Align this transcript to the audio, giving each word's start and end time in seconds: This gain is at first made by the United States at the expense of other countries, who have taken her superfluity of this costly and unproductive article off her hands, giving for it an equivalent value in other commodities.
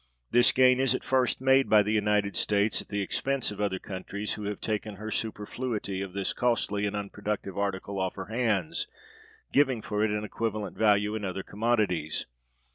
This 0.31 0.51
gain 0.51 0.79
is 0.79 0.95
at 0.95 1.03
first 1.03 1.41
made 1.41 1.69
by 1.69 1.83
the 1.83 1.93
United 1.93 2.35
States 2.35 2.81
at 2.81 2.87
the 2.87 3.03
expense 3.03 3.51
of 3.51 3.61
other 3.61 3.77
countries, 3.77 4.33
who 4.33 4.45
have 4.45 4.59
taken 4.59 4.95
her 4.95 5.11
superfluity 5.11 6.01
of 6.01 6.13
this 6.13 6.33
costly 6.33 6.87
and 6.87 6.95
unproductive 6.95 7.55
article 7.55 7.99
off 7.99 8.15
her 8.15 8.25
hands, 8.25 8.87
giving 9.53 9.83
for 9.83 10.03
it 10.03 10.09
an 10.09 10.23
equivalent 10.23 10.75
value 10.75 11.13
in 11.13 11.23
other 11.23 11.43
commodities. 11.43 12.25